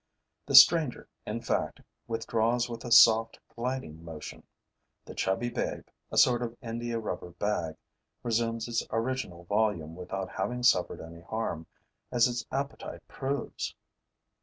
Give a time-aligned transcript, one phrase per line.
[0.47, 4.41] The stranger, in fact, withdraws with a soft, gliding motion.
[5.05, 7.75] The chubby babe, a sort of India rubber bag,
[8.23, 11.67] resumes its original volume without having suffered any harm,
[12.11, 13.75] as its appetite proves.